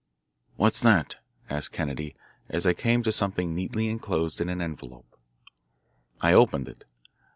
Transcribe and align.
"What's 0.55 0.81
that?" 0.81 1.17
asked 1.47 1.73
Kennedy 1.73 2.15
as 2.49 2.65
I 2.65 2.73
came 2.73 3.03
to 3.03 3.11
something 3.11 3.53
neatly 3.53 3.87
enclosed 3.87 4.41
in 4.41 4.49
an 4.49 4.59
envelope. 4.59 5.15
I 6.21 6.33
opened 6.33 6.67
it. 6.67 6.85